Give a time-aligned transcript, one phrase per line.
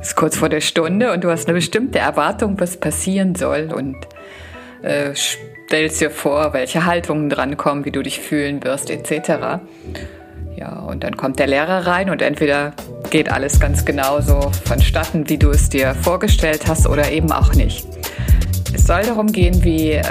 [0.00, 3.96] Ist kurz vor der Stunde und du hast eine bestimmte Erwartung, was passieren soll und
[4.82, 9.60] äh, stellst dir vor, welche Haltungen drankommen, wie du dich fühlen wirst, etc.
[10.56, 12.72] Ja, und dann kommt der Lehrer rein und entweder
[13.10, 17.86] geht alles ganz genauso vonstatten, wie du es dir vorgestellt hast, oder eben auch nicht.
[18.72, 20.02] Es soll darum gehen, wie äh,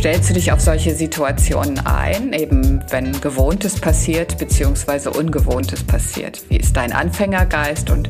[0.00, 5.10] stellst du dich auf solche Situationen ein, eben wenn Gewohntes passiert bzw.
[5.10, 6.42] Ungewohntes passiert.
[6.48, 8.08] Wie ist dein Anfängergeist und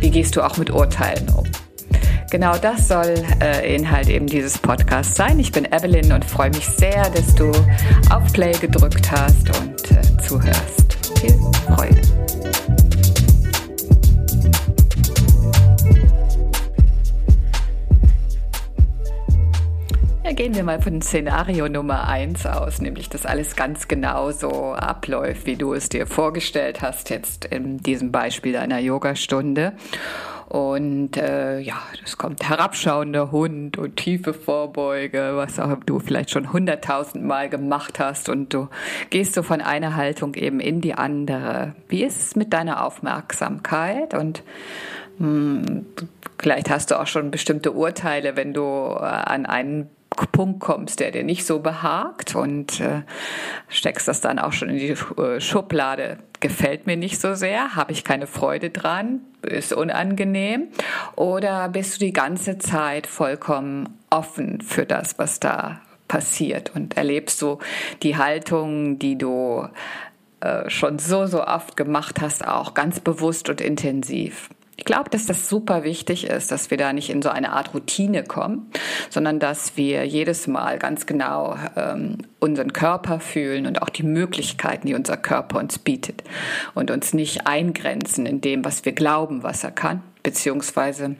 [0.00, 1.44] wie gehst du auch mit Urteilen um?
[2.30, 5.38] Genau das soll äh, Inhalt eben dieses Podcasts sein.
[5.38, 7.50] Ich bin Evelyn und freue mich sehr, dass du
[8.10, 10.98] auf Play gedrückt hast und äh, zuhörst.
[11.22, 12.09] Viel Freude.
[20.40, 25.44] Gehen wir mal von Szenario Nummer 1 aus, nämlich dass alles ganz genau so abläuft,
[25.44, 29.74] wie du es dir vorgestellt hast, jetzt in diesem Beispiel deiner Yogastunde.
[30.48, 36.54] Und äh, ja, es kommt herabschauender Hund und tiefe Vorbeuge, was auch du vielleicht schon
[36.54, 38.30] hunderttausend Mal gemacht hast.
[38.30, 38.68] Und du
[39.10, 41.74] gehst so von einer Haltung eben in die andere.
[41.88, 44.14] Wie ist es mit deiner Aufmerksamkeit?
[44.14, 44.42] Und
[45.18, 45.26] mh,
[45.68, 45.86] hm,
[46.38, 49.90] vielleicht hast du auch schon bestimmte Urteile, wenn du äh, an einen
[50.26, 53.02] Punkt kommst, der dir nicht so behagt und äh,
[53.68, 56.18] steckst das dann auch schon in die äh, Schublade.
[56.40, 60.68] Gefällt mir nicht so sehr, habe ich keine Freude dran, ist unangenehm.
[61.16, 67.40] Oder bist du die ganze Zeit vollkommen offen für das, was da passiert und erlebst
[67.40, 67.58] du
[68.02, 69.68] die Haltung, die du
[70.40, 74.48] äh, schon so, so oft gemacht hast, auch ganz bewusst und intensiv.
[74.80, 77.74] Ich glaube, dass das super wichtig ist, dass wir da nicht in so eine Art
[77.74, 78.70] Routine kommen,
[79.10, 84.86] sondern dass wir jedes Mal ganz genau ähm, unseren Körper fühlen und auch die Möglichkeiten,
[84.86, 86.24] die unser Körper uns bietet
[86.74, 91.14] und uns nicht eingrenzen in dem, was wir glauben, was er kann, beziehungsweise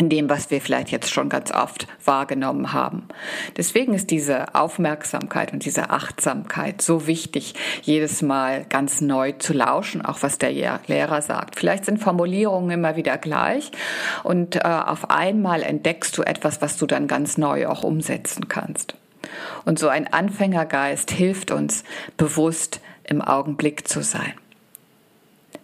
[0.00, 3.06] in dem, was wir vielleicht jetzt schon ganz oft wahrgenommen haben.
[3.58, 10.02] Deswegen ist diese Aufmerksamkeit und diese Achtsamkeit so wichtig, jedes Mal ganz neu zu lauschen,
[10.02, 10.52] auch was der
[10.86, 11.56] Lehrer sagt.
[11.56, 13.70] Vielleicht sind Formulierungen immer wieder gleich
[14.24, 18.94] und äh, auf einmal entdeckst du etwas, was du dann ganz neu auch umsetzen kannst.
[19.66, 21.84] Und so ein Anfängergeist hilft uns,
[22.16, 24.32] bewusst im Augenblick zu sein.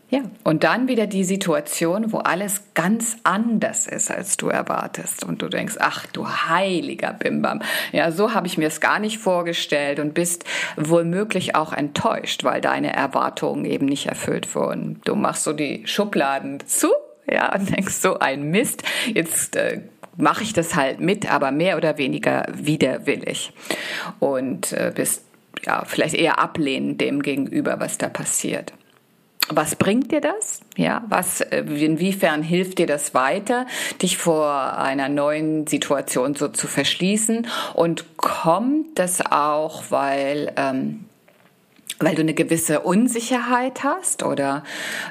[0.08, 5.24] Ja, und dann wieder die Situation, wo alles ganz anders ist, als du erwartest.
[5.24, 7.60] Und du denkst, ach du heiliger Bimbam.
[7.90, 10.44] Ja, so habe ich mir es gar nicht vorgestellt und bist
[10.76, 15.00] womöglich auch enttäuscht, weil deine Erwartungen eben nicht erfüllt wurden.
[15.04, 16.88] Du machst so die Schubladen zu,
[17.28, 18.84] ja, und denkst so ein Mist.
[19.12, 19.80] Jetzt äh,
[20.16, 23.52] mache ich das halt mit, aber mehr oder weniger widerwillig.
[24.20, 25.24] Und äh, bist
[25.64, 28.72] ja vielleicht eher ablehnend dem gegenüber, was da passiert
[29.48, 30.60] was bringt dir das?
[30.76, 33.66] Ja, was, äh, inwiefern hilft dir das weiter,
[34.02, 37.46] dich vor einer neuen Situation so zu verschließen?
[37.74, 41.04] Und kommt das auch, weil, ähm,
[41.98, 44.22] weil du eine gewisse Unsicherheit hast?
[44.22, 44.64] Oder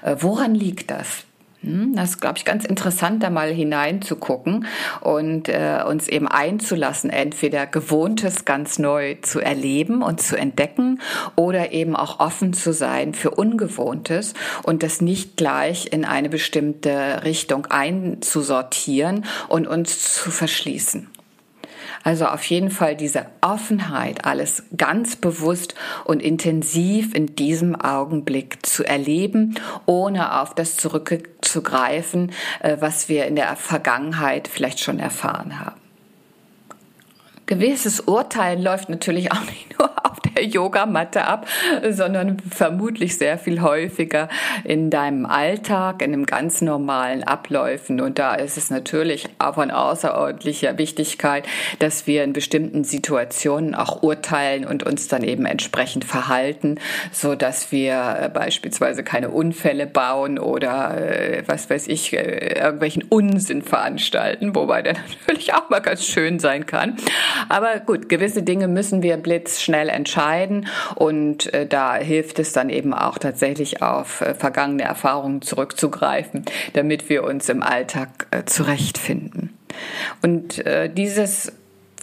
[0.04, 1.26] äh, woran liegt das?
[1.66, 4.68] Hm, das ist, glaube ich, ganz interessant, da mal hineinzugucken
[5.02, 11.02] und äh, uns eben einzulassen, entweder Gewohntes ganz neu zu erleben und zu entdecken
[11.36, 17.24] oder eben auch offen zu sein für Ungewohntes und das nicht gleich in eine bestimmte
[17.24, 21.15] Richtung einzusortieren und uns zu verschließen.
[22.06, 25.74] Also auf jeden Fall diese Offenheit, alles ganz bewusst
[26.06, 29.56] und intensiv in diesem Augenblick zu erleben,
[29.88, 35.85] ohne auf das zurückzugreifen, äh, was wir in der Vergangenheit vielleicht schon erfahren haben.
[37.48, 41.48] Gewisses Urteil läuft natürlich auch nicht nur auf der Yogamatte ab,
[41.90, 44.30] sondern vermutlich sehr viel häufiger
[44.64, 48.02] in deinem Alltag, in einem ganz normalen Abläufen.
[48.02, 51.48] Und da ist es natürlich von außerordentlicher Wichtigkeit,
[51.80, 56.80] dass wir in bestimmten Situationen auch urteilen und uns dann eben entsprechend verhalten,
[57.12, 63.04] so dass wir äh, beispielsweise keine Unfälle bauen oder äh, was weiß ich, äh, irgendwelchen
[63.04, 66.98] Unsinn veranstalten, wobei der natürlich auch mal ganz schön sein kann.
[67.50, 72.94] Aber gut, gewisse Dinge müssen wir blitzschnell entscheiden und äh, da hilft es dann eben
[72.94, 79.58] auch tatsächlich auf äh, vergangene Erfahrungen zurückzugreifen, damit wir uns im Alltag äh, zurechtfinden.
[80.22, 81.52] Und äh, dieses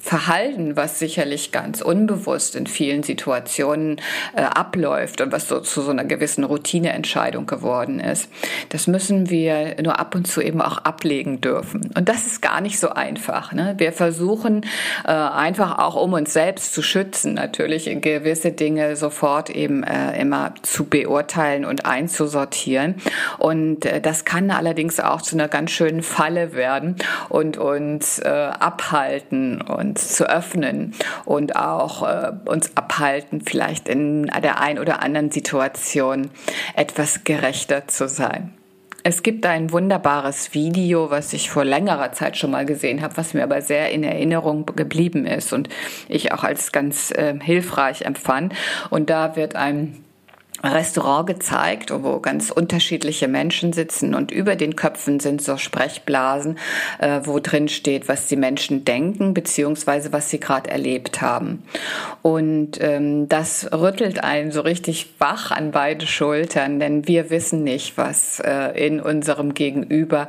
[0.04, 4.00] Verhalten, was sicherlich ganz unbewusst in vielen Situationen
[4.34, 8.28] äh, abläuft und was so zu so einer gewissen Routineentscheidung geworden ist,
[8.70, 11.92] das müssen wir nur ab und zu eben auch ablegen dürfen.
[11.96, 13.52] Und das ist gar nicht so einfach.
[13.52, 13.74] Ne?
[13.78, 14.66] Wir versuchen
[15.04, 20.52] äh, einfach auch, um uns selbst zu schützen, natürlich gewisse Dinge sofort eben äh, immer
[20.62, 22.96] zu beurteilen und einzusortieren.
[23.38, 26.96] Und äh, das kann allerdings auch zu einer ganz schönen Falle werden
[27.28, 29.62] und uns äh, abhalten,
[29.92, 30.94] uns zu öffnen
[31.26, 36.30] und auch äh, uns abhalten, vielleicht in der ein oder anderen Situation
[36.74, 38.54] etwas gerechter zu sein.
[39.04, 43.34] Es gibt ein wunderbares Video, was ich vor längerer Zeit schon mal gesehen habe, was
[43.34, 45.68] mir aber sehr in Erinnerung geblieben ist und
[46.08, 48.54] ich auch als ganz äh, hilfreich empfand.
[48.90, 50.04] Und da wird ein
[50.62, 56.58] Restaurant gezeigt, wo ganz unterschiedliche Menschen sitzen und über den Köpfen sind so Sprechblasen,
[56.98, 61.64] äh, wo drin steht, was die Menschen denken beziehungsweise was sie gerade erlebt haben.
[62.22, 67.96] Und ähm, das rüttelt einen so richtig wach an beide Schultern, denn wir wissen nicht,
[67.96, 70.28] was äh, in unserem Gegenüber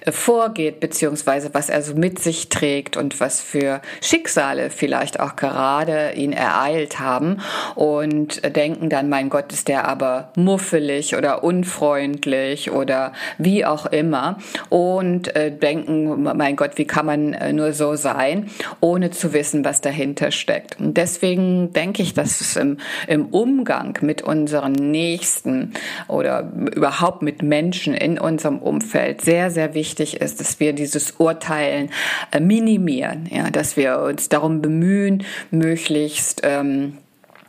[0.00, 5.36] äh, vorgeht beziehungsweise was er so mit sich trägt und was für Schicksale vielleicht auch
[5.36, 7.40] gerade ihn ereilt haben
[7.74, 14.38] und denken dann, mein Gott, ist der aber muffelig oder unfreundlich oder wie auch immer
[14.68, 18.50] und äh, denken, mein Gott, wie kann man äh, nur so sein,
[18.80, 20.78] ohne zu wissen, was dahinter steckt.
[20.78, 22.78] Und deswegen denke ich, dass es im,
[23.08, 25.72] im Umgang mit unseren Nächsten
[26.06, 31.90] oder überhaupt mit Menschen in unserem Umfeld sehr, sehr wichtig ist, dass wir dieses Urteilen
[32.30, 36.98] äh, minimieren, ja, dass wir uns darum bemühen, möglichst ähm,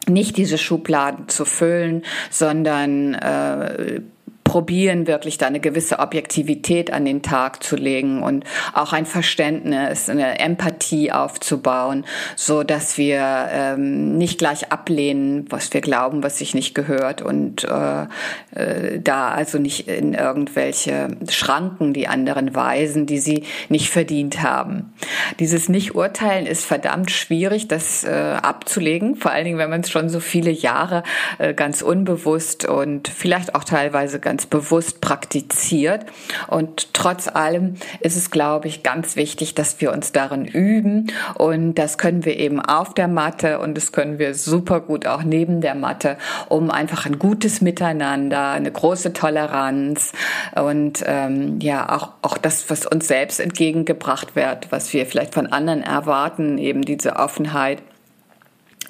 [0.08, 4.02] nicht diese Schubladen zu füllen, sondern äh,
[4.50, 10.10] probieren, wirklich da eine gewisse Objektivität an den Tag zu legen und auch ein Verständnis,
[10.10, 12.04] eine Empathie aufzubauen,
[12.36, 17.64] so dass wir ähm, nicht gleich ablehnen, was wir glauben, was sich nicht gehört und
[17.64, 18.08] äh,
[18.56, 24.94] äh, da also nicht in irgendwelche Schranken die anderen weisen, die sie nicht verdient haben.
[25.40, 28.10] Dieses Nicht-Urteilen ist verdammt schwierig, das äh,
[28.42, 31.04] abzulegen, vor allen Dingen, wenn man es schon so viele Jahre
[31.38, 36.06] äh, ganz unbewusst und vielleicht auch teilweise ganz ganz bewusst praktiziert.
[36.48, 41.12] Und trotz allem ist es, glaube ich, ganz wichtig, dass wir uns darin üben.
[41.36, 45.24] Und das können wir eben auf der Matte und das können wir super gut auch
[45.24, 50.14] neben der Matte, um einfach ein gutes Miteinander, eine große Toleranz
[50.56, 55.48] und ähm, ja auch, auch das, was uns selbst entgegengebracht wird, was wir vielleicht von
[55.48, 57.82] anderen erwarten, eben diese Offenheit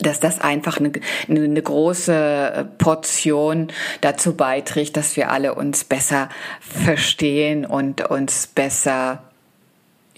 [0.01, 0.91] dass das einfach eine,
[1.27, 3.67] eine große äh, Portion
[4.01, 6.29] dazu beiträgt, dass wir alle uns besser
[6.59, 9.28] verstehen und uns besser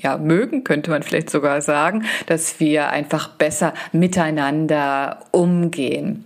[0.01, 6.25] ja, mögen, könnte man vielleicht sogar sagen, dass wir einfach besser miteinander umgehen.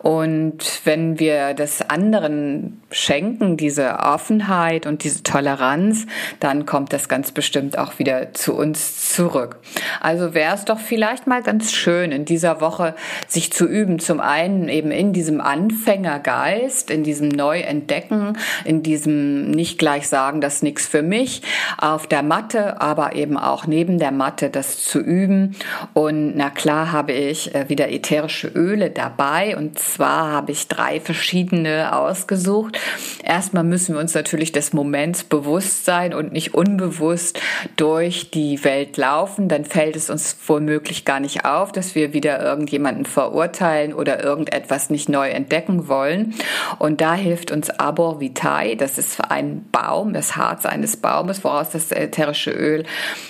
[0.00, 6.06] Und wenn wir das anderen schenken, diese Offenheit und diese Toleranz,
[6.40, 9.56] dann kommt das ganz bestimmt auch wieder zu uns zurück.
[10.00, 12.94] Also wäre es doch vielleicht mal ganz schön, in dieser Woche
[13.26, 19.78] sich zu üben, zum einen eben in diesem Anfängergeist, in diesem Neuentdecken, in diesem nicht
[19.78, 21.42] gleich sagen, das ist nichts für mich,
[21.78, 25.56] auf der Matte, aber eben auch neben der Matte das zu üben.
[25.92, 31.00] Und na klar habe ich äh, wieder ätherische Öle dabei und zwar habe ich drei
[31.00, 32.78] verschiedene ausgesucht.
[33.22, 37.40] Erstmal müssen wir uns natürlich des Moments bewusst sein und nicht unbewusst
[37.76, 39.48] durch die Welt laufen.
[39.48, 44.90] Dann fällt es uns womöglich gar nicht auf, dass wir wieder irgendjemanden verurteilen oder irgendetwas
[44.90, 46.34] nicht neu entdecken wollen.
[46.78, 48.76] Und da hilft uns Arbor Vitae.
[48.76, 52.84] Das ist ein Baum, das Harz eines Baumes, woraus das ätherische Öl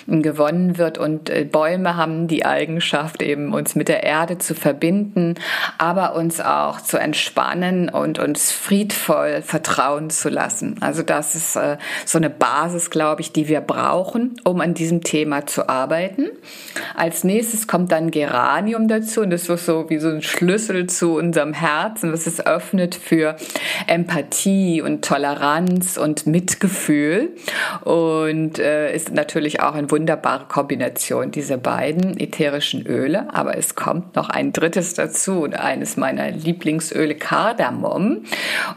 [0.07, 0.97] gewonnen wird.
[0.97, 5.35] Und äh, Bäume haben die Eigenschaft, eben uns mit der Erde zu verbinden,
[5.77, 10.77] aber uns auch zu entspannen und uns friedvoll vertrauen zu lassen.
[10.81, 15.01] Also das ist äh, so eine Basis, glaube ich, die wir brauchen, um an diesem
[15.01, 16.27] Thema zu arbeiten.
[16.95, 21.15] Als nächstes kommt dann Geranium dazu und das ist so wie so ein Schlüssel zu
[21.15, 23.35] unserem Herzen, was es öffnet für
[23.87, 27.29] Empathie und Toleranz und Mitgefühl
[27.81, 33.33] und äh, ist natürlich auch ein wunderbare Kombination, diese beiden ätherischen Öle.
[33.33, 38.23] Aber es kommt noch ein drittes dazu, eines meiner Lieblingsöle, Kardamom.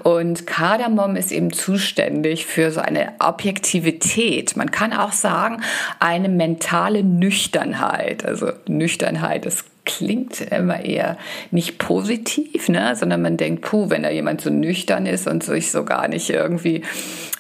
[0.03, 4.57] Und Kardamom ist eben zuständig für so eine Objektivität.
[4.57, 5.63] Man kann auch sagen,
[6.01, 8.25] eine mentale Nüchternheit.
[8.25, 11.17] Also Nüchternheit ist klingt immer eher
[11.51, 12.95] nicht positiv, ne?
[12.95, 16.31] sondern man denkt, puh, wenn da jemand so nüchtern ist und sich so gar nicht
[16.31, 16.83] irgendwie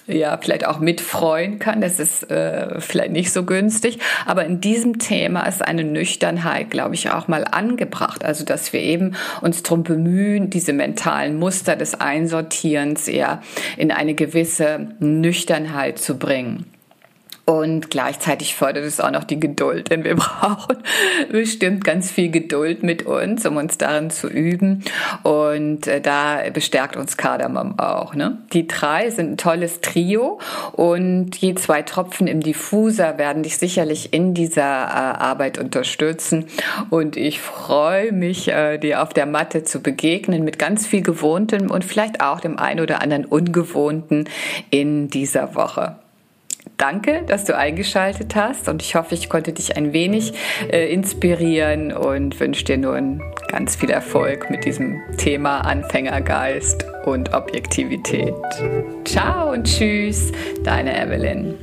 [0.08, 1.82] ja, vielleicht auch mitfreuen kann.
[1.82, 3.98] Das ist äh, vielleicht nicht so günstig.
[4.24, 8.24] Aber in diesem Thema ist eine Nüchternheit, glaube ich, auch mal angebracht.
[8.24, 13.42] Also, dass wir eben uns darum bemühen, diese mentalen Muster des Einsortierens eher
[13.76, 16.64] in eine gewisse Nüchternheit zu bringen.
[17.48, 20.76] Und gleichzeitig fördert es auch noch die Geduld, denn wir brauchen
[21.32, 24.84] bestimmt ganz viel Geduld mit uns, um uns darin zu üben.
[25.22, 28.14] Und äh, da bestärkt uns Kardamom auch.
[28.14, 28.36] Ne?
[28.52, 30.38] Die drei sind ein tolles Trio
[30.72, 36.44] und je zwei Tropfen im Diffuser werden dich sicherlich in dieser äh, Arbeit unterstützen.
[36.90, 41.70] Und ich freue mich, äh, dir auf der Matte zu begegnen mit ganz viel Gewohntem
[41.70, 44.28] und vielleicht auch dem ein oder anderen Ungewohnten
[44.68, 45.96] in dieser Woche.
[46.78, 50.32] Danke, dass du eingeschaltet hast und ich hoffe, ich konnte dich ein wenig
[50.70, 58.32] äh, inspirieren und wünsche dir nun ganz viel Erfolg mit diesem Thema Anfängergeist und Objektivität.
[59.04, 60.30] Ciao und tschüss,
[60.62, 61.54] deine Evelyn.